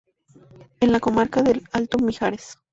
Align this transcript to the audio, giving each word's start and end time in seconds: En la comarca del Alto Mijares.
En 0.79 0.91
la 0.93 0.99
comarca 0.99 1.43
del 1.43 1.61
Alto 1.73 1.99
Mijares. 1.99 2.57